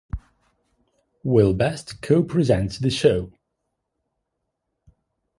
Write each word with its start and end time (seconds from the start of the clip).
Will 1.23 1.53
Best 1.53 2.01
co-presents 2.01 2.79
the 2.79 2.89
show. 2.89 3.31